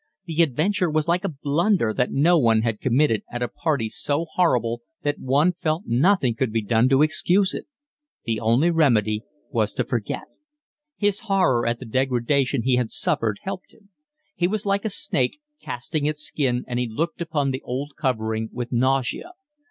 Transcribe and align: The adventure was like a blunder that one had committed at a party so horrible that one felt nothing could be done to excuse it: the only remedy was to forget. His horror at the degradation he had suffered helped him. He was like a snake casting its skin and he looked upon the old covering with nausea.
The 0.25 0.41
adventure 0.41 0.89
was 0.89 1.07
like 1.07 1.23
a 1.23 1.29
blunder 1.29 1.93
that 1.93 2.09
one 2.11 2.63
had 2.63 2.79
committed 2.81 3.21
at 3.31 3.43
a 3.43 3.47
party 3.47 3.87
so 3.87 4.25
horrible 4.33 4.81
that 5.03 5.19
one 5.19 5.53
felt 5.53 5.83
nothing 5.85 6.33
could 6.33 6.51
be 6.51 6.63
done 6.63 6.89
to 6.89 7.03
excuse 7.03 7.53
it: 7.53 7.67
the 8.25 8.39
only 8.39 8.71
remedy 8.71 9.21
was 9.51 9.73
to 9.75 9.83
forget. 9.83 10.23
His 10.97 11.19
horror 11.19 11.67
at 11.67 11.77
the 11.77 11.85
degradation 11.85 12.63
he 12.63 12.77
had 12.77 12.89
suffered 12.89 13.41
helped 13.43 13.75
him. 13.75 13.89
He 14.35 14.47
was 14.47 14.65
like 14.65 14.85
a 14.85 14.89
snake 14.89 15.39
casting 15.61 16.07
its 16.07 16.23
skin 16.23 16.63
and 16.67 16.79
he 16.79 16.87
looked 16.89 17.21
upon 17.21 17.51
the 17.51 17.61
old 17.61 17.91
covering 17.95 18.49
with 18.51 18.71
nausea. 18.71 19.33